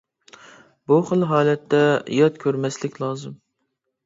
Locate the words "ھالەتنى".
1.33-1.83